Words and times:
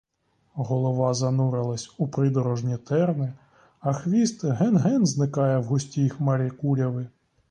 Голова 0.55 1.13
занурилась 1.13 1.91
у 1.97 2.07
придорожні 2.07 2.77
терни, 2.77 3.33
а 3.79 3.93
хвіст 3.93 4.45
ген-ген 4.45 5.05
зникає 5.05 5.57
в 5.57 5.63
густій 5.63 6.09
хмарі 6.09 6.49
куряви. 6.49 7.07